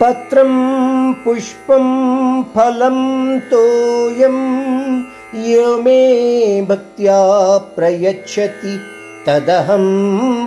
పత్రం 0.00 0.52
పుష్పం 1.24 1.86
ఫలం 2.54 2.98
తోయం 3.50 4.38
యో 5.48 5.66
మే 5.82 6.00
భక్త్యా 6.70 7.18
ప్రయచ్చతి 7.76 8.74
తదహం 9.26 9.84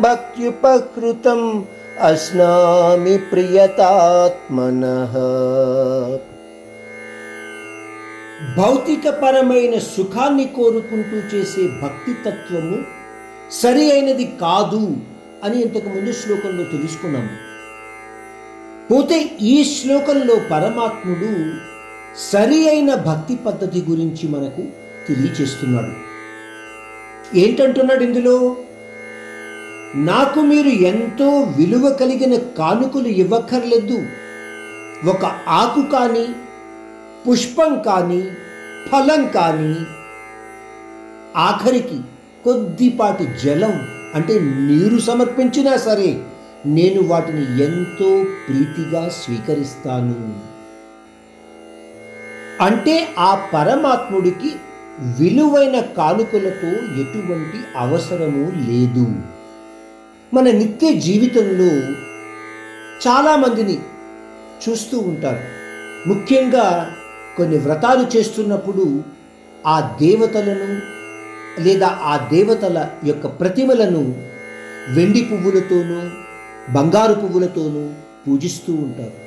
భక్త్యుపకృతం 0.01 1.41
అస్నామి 2.01 3.15
ప్రియతాత్మనః 3.31 5.13
భౌతికపరమైన 8.57 9.75
సుఖాన్ని 9.93 10.45
కోరుకుంటూ 10.57 11.17
చేసే 11.33 11.63
భక్తి 11.83 12.13
తత్వము 12.25 12.77
సరి 13.61 13.85
అయినది 13.91 14.25
కాదు 14.41 14.83
అని 15.43 15.57
ఇంతకుముందు 15.61 16.11
శ్లోకంలో 16.11 16.63
తెలుసుకున్నాము. 16.73 17.33
పోతే 18.91 19.31
ఈ 19.41 19.63
శ్లోకంలో 19.63 20.35
పరమాత్ముడు 20.51 21.51
సరి 22.31 22.69
అయిన 22.69 22.95
భక్తి 22.95 23.35
పద్ధతి 23.35 23.85
గురించి 23.89 24.27
మనకు 24.27 24.63
తెలియచేస్తున్నాడు. 25.07 26.13
ఏంటంటున్నాడు 27.37 28.03
ఇందులో? 28.03 28.57
నాకు 29.95 30.39
మీరు 30.39 30.67
ఎంతో 30.67 31.39
విలువ 31.57 31.89
కలిగిన 31.89 32.35
కానుకలు 32.37 33.07
ఇవ్వక్కర్లేదు. 33.07 34.05
ఒక 35.09 35.25
ఆకు 35.47 35.81
కానీ 35.81 36.27
పుష్పం 37.29 37.81
కానీ 37.85 38.21
ఫలం 38.91 39.27
కానీ 39.27 39.75
ఆఖరికి 41.37 41.99
కొద్దిపాటి 42.43 43.27
జలం 43.45 43.87
అంటే 44.15 44.39
నీరు 44.39 44.99
సమర్పించినా 44.99 45.77
సరే 45.77 46.23
నేను 46.65 47.01
వాటిని 47.01 47.63
ఎంతో 47.63 48.25
ప్రీతిగా 48.47 49.09
స్వీకరిస్తాను. 49.09 50.39
అంటే 52.63 53.15
ఆ 53.19 53.47
పరమాత్ముడికి 53.53 54.51
విలువైన 55.19 55.79
కానుకలతో 55.79 56.67
ఎటువంటి 57.01 57.77
అవసరము 57.77 58.71
లేదు. 58.71 59.15
మన 60.33 60.43
నిత్య 60.43 60.93
జీవితంలో 60.93 61.93
చాలామందిని 63.07 63.79
చూస్తూ 64.69 64.99
ఉంటారు. 64.99 65.63
ముఖ్యంగా 66.09 66.95
కొన్ని 67.37 67.57
వ్రతాలు 67.57 68.17
చేస్తున్నప్పుడు 68.17 69.03
ఆ 69.67 69.97
దేవతలను 70.01 70.81
లేదా 71.61 71.87
ఆ 71.87 72.29
దేవతల 72.33 72.89
యొక్క 73.05 73.25
ప్రతిమలను 73.27 74.15
వెండి 74.93 75.21
పువ్వులతోనూ 75.31 76.23
బంగారు 76.69 77.13
పువ్వులతోనూ 77.13 77.89
పూజిస్తూ 78.27 78.73
ఉంటారు. 78.73 79.17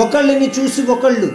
ఒకళ్ళని 0.00 0.50
చూసి 0.58 0.82
ఒకళ్ళు 0.82 1.32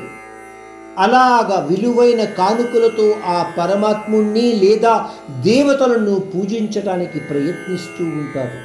అలాగా 0.97 1.67
విలువైన 1.69 2.23
కానుకలతో 2.23 3.15
ఆ 3.25 3.53
పరమాత్ముణ్ణి 3.57 4.53
లేదా 4.53 5.09
దేవతలను 5.29 6.19
పూజించడానికి 6.19 7.19
ప్రయత్నిస్తూ 7.19 8.03
ఉంటారు. 8.03 8.57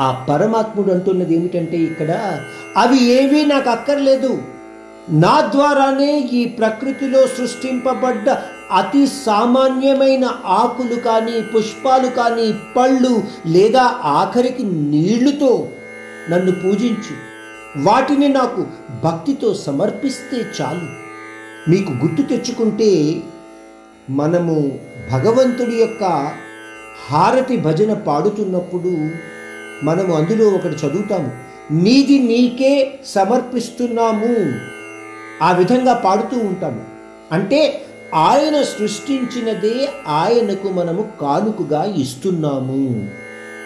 ఆ 0.00 0.26
పరమాత్ముడు 0.28 0.92
అంటున్నది 0.92 1.34
ఏమిటంటే 1.34 1.76
ఇక్కడ 1.76 2.40
అవి 2.76 3.04
ఏవీ 3.04 3.44
నాకు 3.44 3.70
అక్కర్లేదు. 3.70 4.42
నా 5.10 5.40
ద్వారానే 5.40 6.18
ఈ 6.18 6.44
ప్రకృతిలో 6.44 7.26
సృష్టింపబడ్డ 7.26 8.36
అతి 8.72 9.06
సామాన్యమైన 9.06 10.24
ఆకులు 10.46 10.94
కానీ 10.94 11.40
పుష్పాలు 11.40 12.08
కానీ 12.08 12.54
పళ్ళు 12.76 13.22
లేదా 13.46 13.94
ఆఖరికి 14.04 14.62
నీళ్ళుతో 14.62 15.68
నన్ను 16.30 16.52
పూజించు. 16.52 17.32
వాటిని 17.76 18.28
నాకు 18.28 18.66
భక్తితో 19.04 19.54
సమర్పిస్తే 19.54 20.36
చాలు. 20.36 21.02
మీకు 21.70 21.92
గుర్తు 21.92 22.22
తెచ్చుకుంటే 22.22 23.20
మనము 24.10 24.78
భగవంతుడి 25.12 25.76
యొక్క 25.76 26.32
హారతి 27.10 27.56
భజన 27.56 27.92
పాడుతున్నప్పుడు 27.92 29.08
మనము 29.84 30.14
అందులో 30.14 30.48
ఒకటి 30.48 30.86
చదువుతాము. 30.86 31.32
నీది 31.72 32.18
నీకే 32.18 33.00
సమర్పిస్తున్నాము. 33.06 34.52
ఆ 35.44 35.52
విధంగా 35.52 35.94
పాడుతూ 35.94 36.38
ఉంటాము. 36.38 36.84
అంటే 37.32 37.82
ఆయన 38.14 38.62
సృష్టించినదే 38.62 39.88
ఆయనకు 40.06 40.68
మనము 40.68 41.08
కానుకగా 41.20 41.84
ఇస్తున్నాము. 41.84 43.08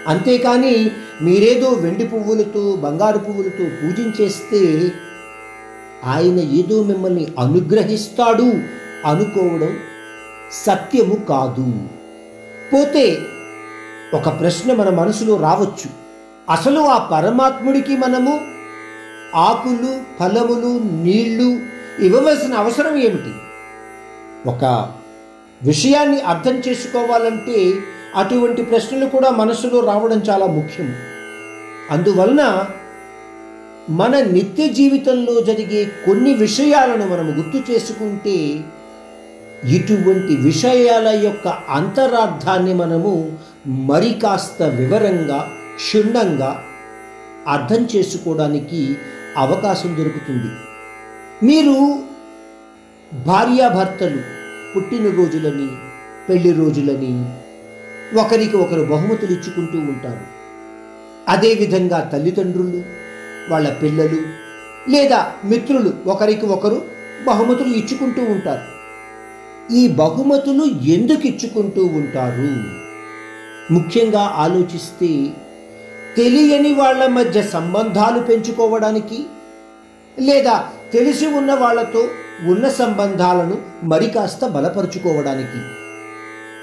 అంతేకాని 0.07 0.91
మీరేదో 1.23 1.69
వెండి 1.69 2.07
పువ్వులతో 2.07 2.77
బంగారు 2.77 3.19
పువ్వులతో 3.19 3.65
పూజించేస్తే 3.65 4.93
ఆయన 6.05 6.41
ఏదో 6.41 6.83
మిమ్మల్ని 6.83 7.27
అనుగ్రహిస్తాడు 7.39 8.53
అనుకోవడం 9.07 9.79
సత్యము 10.53 11.15
కాదు. 11.15 11.89
పోతే 12.73 13.19
ఒక 14.15 14.41
ప్రశ్న 14.41 14.73
మన 14.73 14.91
మనసులో 14.91 15.37
రావచ్చు. 15.37 15.91
అసలు 16.51 16.81
ఆ 16.81 16.99
పరమాత్ముడికి 16.99 17.97
మనము 17.97 18.41
ఆకులు 19.35 20.01
ఫలములు 20.21 21.03
నీళ్ళు 21.03 21.61
ఇవ్వవలసిన 22.05 22.55
అవసరం 22.55 22.97
ఏమిటి? 22.97 23.33
ఒక 24.51 24.93
విషయాన్ని 25.63 26.21
అర్థం 26.21 26.57
చేసుకోవాలంటే 26.69 27.75
అటువంటి 28.15 28.63
ప్రశ్నలు 28.63 29.07
కూడా 29.07 29.31
మనసులో 29.31 29.81
రావడం 29.81 30.19
చాలా 30.19 30.47
ముఖ్యం. 30.47 30.95
అందువలన 31.91 32.67
మన 33.91 34.21
నిత్య 34.21 34.69
జీవితంలో 34.69 35.41
జరిగే 35.41 35.85
కొన్ని 35.85 36.35
విషయాలను 36.35 37.07
మనం 37.09 37.39
గుర్తు 37.39 37.73
చేసుకుంటే 37.73 38.65
ఇటువంటి 39.65 40.37
విషయాల 40.37 41.21
యొక్క 41.25 41.49
అంతరార్థాన్ని 41.49 42.75
మనము 42.75 43.39
మరి 43.67 44.15
కాస్త 44.15 44.63
వివరంగా 44.63 45.51
క్షుణ్ణంగా 45.77 46.63
అర్థం 47.49 47.89
చేసుకోవడానికి 47.97 48.97
అవకాశం 49.37 49.97
దొరుకుతుంది. 49.99 50.51
మీరు 51.47 51.99
భార్యాభర్తలు 53.27 54.23
పుట్టినరోజులని 54.75 55.69
పెళ్ళి 56.29 56.53
రోజులని 56.53 57.46
ఒకరికి 58.15 58.57
ఒకరు 58.57 58.83
బహుమతులు 58.83 59.31
ఇచ్చుకుంటూ 59.31 59.79
ఉంటారు. 59.79 60.37
అదేవిధంగా 61.29 62.01
తల్లిదండ్రులు 62.01 62.83
వాళ్ళ 63.51 63.69
పిల్లలు 63.69 64.21
లేదా 64.91 65.33
మిత్రులు 65.45 65.95
ఒకరికి 66.07 66.47
ఒకరు 66.47 66.83
బహుమతులు 67.27 67.69
ఇచ్చుకుంటూ 67.69 68.23
ఉంటారు. 68.23 68.77
ఈ 69.75 69.89
బహుమతులు 69.89 70.65
ఎందుకు 70.65 71.27
ఇచ్చుకుంటూ 71.27 71.85
ఉంటారు? 71.85 72.77
ముఖ్యంగా 73.73 74.21
ఆలోచిస్తే 74.21 75.27
తెలియని 76.17 76.75
వాళ్ళ 76.75 77.07
మధ్య 77.07 77.43
సంబంధాలు 77.43 78.21
పెంచుకోవడానికి 78.21 79.27
లేదా 80.19 80.69
తెలిసి 80.93 81.27
ఉన్న 81.27 81.55
వాళ్ళతో 81.55 82.09
ఉన్న 82.49 82.69
సంబంధాలను 82.69 83.59
మరి 83.85 84.07
కాస్త 84.07 84.47
బలపరుచుకోవడానికి 84.47 85.86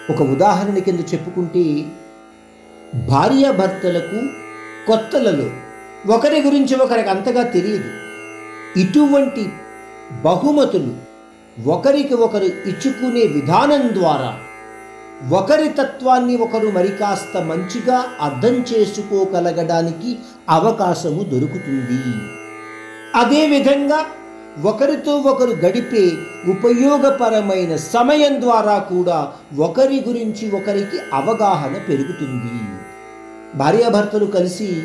ఒక 0.10 0.22
ఉదాహరణ 0.22 0.78
కింద 0.78 1.00
చెప్పుకుంటే 1.00 1.86
భార్యాభర్తలకు 3.08 4.20
కొత్తలలో 4.88 5.50
ఒకరి 6.14 6.42
గురించి 6.42 6.76
ఒకరికి 6.76 7.10
అంతగా 7.10 7.44
తెలియదు. 7.44 7.90
ఇటువంటి 8.80 9.50
బహుమతులు 10.24 10.94
ఒకరికి 11.70 12.14
ఒకరు 12.14 12.46
ఇచ్చుకునే 12.46 13.24
విధానం 13.28 13.94
ద్వారా 13.94 14.32
ఒకరి 15.32 15.70
తత్వాన్ని 15.70 16.36
ఒకరు 16.36 16.68
మరి 16.68 16.88
కాస్త 16.88 17.38
మంచిగా 17.38 18.06
అర్థం 18.22 18.66
చేసుకోగలగడానికి 18.72 20.18
అవకాశము 20.50 21.24
దొరుకుతుంది. 21.24 22.00
అదేవిధంగా 23.16 24.06
ఒకరితో 24.62 25.18
ఒకరు 25.18 25.50
గడిపే 25.50 26.12
ఉపయోగపరమైన 26.52 27.76
సమయం 27.76 28.42
ద్వారా 28.42 28.78
కూడా 28.78 29.34
ఒకరి 29.60 30.04
గురించి 30.08 30.52
ఒకరికి 30.52 30.98
అవగాహన 31.14 31.74
పెరుగుతుంది. 31.74 32.78
భార్యాభర్తలు 33.56 34.26
కలిసి 34.26 34.84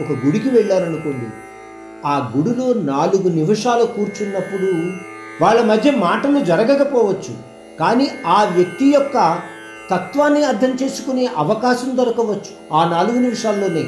ఒక 0.00 0.26
గుడికి 0.26 0.48
వెళ్ళారనుకోండి. 0.48 1.26
ఆ 2.06 2.32
గుడిలో 2.36 2.72
నాలుగు 2.72 3.28
నిమిషాలు 3.28 3.84
కూర్చున్నప్పుడు 3.84 4.92
వాళ్ళ 5.44 5.62
మధ్య 5.62 5.90
మాటలు 5.90 6.44
జరగకపోవచ్చు. 6.44 7.36
కానీ 7.80 8.08
ఆ 8.26 8.44
వ్యక్తి 8.44 8.86
యొక్క 8.94 9.40
తత్వాన్ని 9.90 10.44
అర్థం 10.44 10.78
చేసుకునే 10.82 11.28
అవకాశం 11.36 11.96
దొరకవచ్చు. 11.96 12.74
ఆ 12.74 12.88
నాలుగు 12.88 13.18
నిమిషాల్లోనే. 13.18 13.84